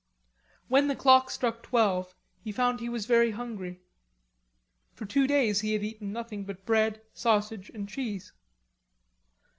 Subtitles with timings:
[0.67, 3.81] When the clock struck twelve, he found he was very hungry.
[4.95, 8.33] For two days he had eaten nothing but bread, sausage and cheese.